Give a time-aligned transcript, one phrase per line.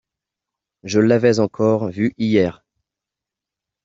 [0.83, 2.65] Je l'avais encore vu hier.